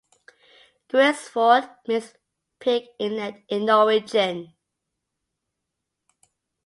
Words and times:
Grise 0.89 1.25
Fiord 1.31 1.69
means 1.87 2.15
"pig 2.59 2.85
inlet" 2.97 3.43
in 3.49 3.65
Norwegian. 3.65 4.55